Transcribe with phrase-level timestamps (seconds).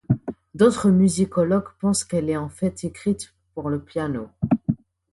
[0.55, 4.29] D'autres musicologues pensent qu'elle est en fait écrite pour le piano.